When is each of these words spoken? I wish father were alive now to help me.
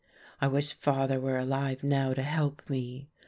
I 0.39 0.47
wish 0.47 0.73
father 0.73 1.19
were 1.19 1.37
alive 1.37 1.83
now 1.83 2.15
to 2.15 2.23
help 2.23 2.71
me. 2.71 3.11